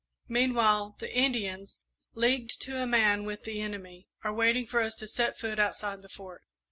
Meanwhile, 0.27 0.95
the 0.97 1.15
Indians, 1.15 1.79
leagued 2.15 2.59
to 2.63 2.81
a 2.81 2.87
man 2.87 3.23
with 3.23 3.43
the 3.43 3.61
enemy, 3.61 4.07
are 4.23 4.33
waiting 4.33 4.65
for 4.65 4.81
us 4.81 4.95
to 4.95 5.07
set 5.07 5.37
foot 5.37 5.59
outside 5.59 6.01
the 6.01 6.09
Fort. 6.09 6.41